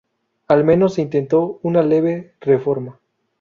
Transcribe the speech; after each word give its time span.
Al 0.47 0.63
menos 0.63 0.95
se 0.95 1.03
intentó 1.03 1.59
una 1.61 1.83
leve 1.83 2.33
reforma. 2.41 2.99